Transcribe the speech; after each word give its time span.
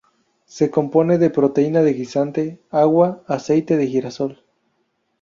Se 0.47 0.71
compone 0.71 1.19
de 1.19 1.29
proteína 1.29 1.83
de 1.83 1.93
guisante, 1.93 2.59
agua, 2.71 3.23
aceite 3.27 3.77
de 3.77 3.85
girasol. 3.85 4.43